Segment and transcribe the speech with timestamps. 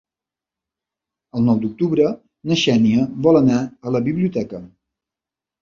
[1.39, 2.07] El nou d'octubre
[2.53, 3.61] na Xènia vol anar
[3.91, 4.65] a la biblioteca.